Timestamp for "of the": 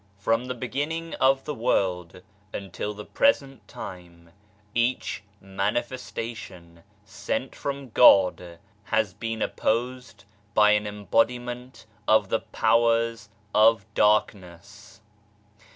1.21-1.53, 12.07-12.39